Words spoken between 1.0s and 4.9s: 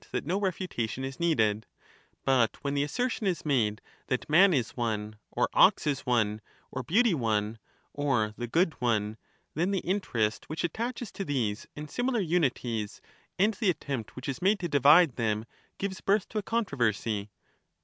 is needed; but when the assertion is made that man is